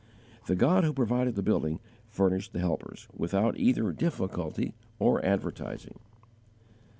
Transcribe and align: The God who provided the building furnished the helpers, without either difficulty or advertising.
The 0.47 0.55
God 0.55 0.83
who 0.83 0.93
provided 0.93 1.35
the 1.35 1.43
building 1.43 1.79
furnished 2.09 2.53
the 2.53 2.59
helpers, 2.59 3.07
without 3.15 3.59
either 3.59 3.91
difficulty 3.91 4.73
or 4.97 5.23
advertising. 5.23 5.99